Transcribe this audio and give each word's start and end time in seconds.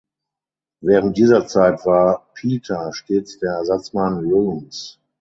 Während 0.81 1.15
dieser 1.15 1.45
Zeit 1.45 1.85
war 1.85 2.25
Pieter 2.33 2.91
stets 2.91 3.37
der 3.37 3.51
Ersatzmann 3.51 4.25
Rooms. 4.25 4.97